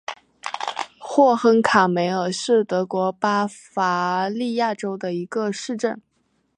[0.97, 6.01] 霍亨卡梅尔是德国巴伐利亚州的一个市镇。